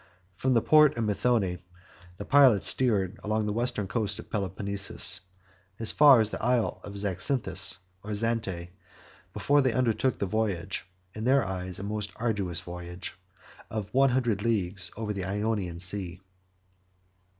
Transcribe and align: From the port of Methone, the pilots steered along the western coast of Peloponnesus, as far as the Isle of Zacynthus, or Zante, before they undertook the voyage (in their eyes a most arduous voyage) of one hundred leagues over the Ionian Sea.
From 0.35 0.55
the 0.55 0.63
port 0.63 0.97
of 0.97 1.03
Methone, 1.03 1.59
the 2.17 2.25
pilots 2.25 2.65
steered 2.65 3.19
along 3.23 3.45
the 3.45 3.53
western 3.53 3.87
coast 3.87 4.17
of 4.17 4.31
Peloponnesus, 4.31 5.19
as 5.77 5.91
far 5.91 6.19
as 6.19 6.31
the 6.31 6.41
Isle 6.43 6.79
of 6.83 6.93
Zacynthus, 6.97 7.77
or 8.01 8.09
Zante, 8.15 8.69
before 9.31 9.61
they 9.61 9.73
undertook 9.73 10.17
the 10.17 10.25
voyage 10.25 10.87
(in 11.13 11.23
their 11.25 11.45
eyes 11.45 11.77
a 11.77 11.83
most 11.83 12.11
arduous 12.15 12.61
voyage) 12.61 13.15
of 13.69 13.93
one 13.93 14.09
hundred 14.09 14.41
leagues 14.41 14.89
over 14.97 15.13
the 15.13 15.23
Ionian 15.23 15.77
Sea. 15.77 16.19